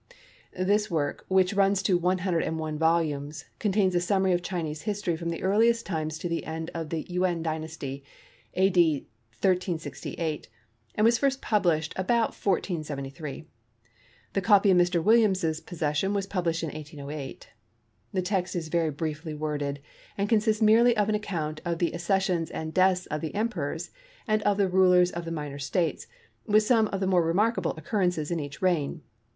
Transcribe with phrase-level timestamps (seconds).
[0.57, 5.43] This work, which runs to 101 volumes, contains a summary of Chinese history from the
[5.43, 8.03] earliest times to the end of the Yuen Dynasty,
[8.55, 8.93] A.D.
[9.41, 10.49] 1368,
[10.95, 13.45] and was first published about 1473.
[14.33, 15.03] The copy in Mr.
[15.03, 17.49] Williams's possession was published in 1808.
[18.11, 19.81] The text is very briefly worded,
[20.17, 23.91] and consists merely of an account of the accessions and deaths of the emperors
[24.27, 26.07] and of the rulers of the minor states,
[26.47, 29.03] with some of the more remarkable occurrences in each reign.